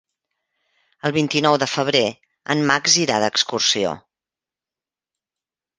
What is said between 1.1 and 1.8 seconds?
vint-i-nou de